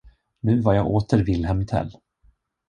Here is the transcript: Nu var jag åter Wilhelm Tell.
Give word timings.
Nu 0.41 0.61
var 0.61 0.73
jag 0.73 0.87
åter 0.91 1.17
Wilhelm 1.23 1.65
Tell. 1.67 1.97